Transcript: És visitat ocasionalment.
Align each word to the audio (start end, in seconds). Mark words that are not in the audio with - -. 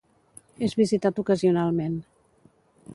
És 0.67 0.73
visitat 0.79 1.21
ocasionalment. 1.25 2.03